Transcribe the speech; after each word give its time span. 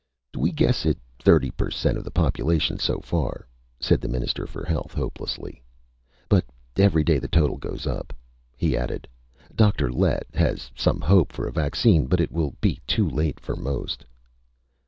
"We 0.35 0.51
guess 0.51 0.87
at 0.87 0.97
thirty 1.19 1.51
per 1.51 1.69
cent 1.69 1.95
of 1.95 2.03
the 2.03 2.09
population 2.09 2.79
so 2.79 3.01
far," 3.01 3.47
said 3.79 4.01
the 4.01 4.07
Minister 4.07 4.47
for 4.47 4.65
Health, 4.65 4.95
hopelessly. 4.95 5.61
"But 6.27 6.43
every 6.75 7.03
day 7.03 7.19
the 7.19 7.27
total 7.27 7.55
goes 7.57 7.85
up." 7.85 8.11
He 8.57 8.75
added: 8.75 9.07
"Dr. 9.53 9.91
Lett 9.91 10.25
has 10.33 10.71
some 10.75 11.01
hope 11.01 11.31
for 11.31 11.45
a 11.47 11.51
vaccine, 11.53 12.07
but 12.07 12.19
it 12.19 12.31
will 12.31 12.55
be 12.61 12.79
too 12.87 13.07
late 13.07 13.39
for 13.39 13.55
most." 13.55 14.03